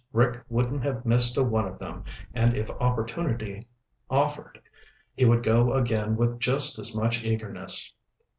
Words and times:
Rick 0.13 0.41
wouldn't 0.49 0.81
have 0.81 1.05
missed 1.05 1.37
a 1.37 1.43
one 1.43 1.67
of 1.67 1.77
them, 1.77 2.03
and 2.33 2.55
if 2.57 2.71
opportunity 2.71 3.67
offered 4.09 4.59
he 5.13 5.25
would 5.25 5.43
go 5.43 5.73
again 5.73 6.15
with 6.15 6.39
just 6.39 6.79
as 6.79 6.95
much 6.95 7.23
eagerness. 7.23 7.93